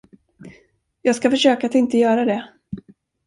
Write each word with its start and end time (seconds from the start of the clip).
Jag 1.01 1.15
ska 1.15 1.29
försöka 1.31 1.67
att 1.67 1.75
inte 1.75 1.97
göra 1.97 2.25
det. 2.25 2.49